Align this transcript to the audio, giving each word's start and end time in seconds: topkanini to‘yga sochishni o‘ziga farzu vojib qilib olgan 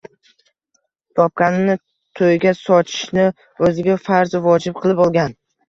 topkanini 1.19 1.75
to‘yga 2.21 2.55
sochishni 2.63 3.29
o‘ziga 3.69 4.01
farzu 4.09 4.45
vojib 4.51 4.85
qilib 4.85 5.07
olgan 5.09 5.41